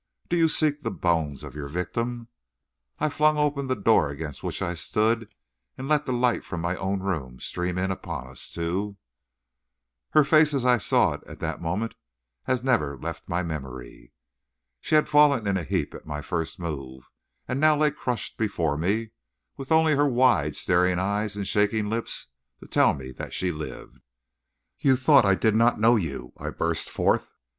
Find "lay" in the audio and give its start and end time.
17.77-17.91